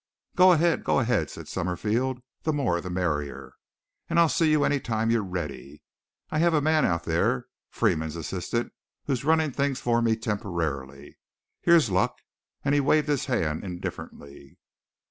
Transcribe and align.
"Go 0.35 0.51
ahead! 0.51 0.83
Go 0.83 0.99
ahead!" 0.99 1.29
said 1.29 1.47
Summerfield, 1.47 2.23
"the 2.41 2.51
more 2.51 2.81
the 2.81 2.89
merrier. 2.89 3.53
And 4.09 4.19
I'll 4.19 4.29
see 4.29 4.49
you 4.49 4.63
any 4.63 4.79
time 4.79 5.11
you're 5.11 5.21
ready. 5.21 5.83
I 6.31 6.39
have 6.39 6.55
a 6.55 6.59
man 6.59 6.85
out 6.85 7.03
there 7.03 7.45
Freeman's 7.69 8.15
assistant 8.15 8.73
who's 9.05 9.23
running 9.23 9.51
things 9.51 9.79
for 9.79 10.01
me 10.01 10.15
temporarily. 10.15 11.19
Here's 11.61 11.91
luck," 11.91 12.17
and 12.65 12.73
he 12.73 12.81
waved 12.81 13.09
his 13.09 13.25
hand 13.25 13.63
indifferently. 13.63 14.57